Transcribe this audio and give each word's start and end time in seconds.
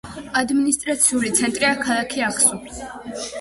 ადმინისტრაციული 0.39 1.29
ცენტრია 1.41 1.75
ქალაქი 1.83 2.25
აღსუ. 2.31 2.59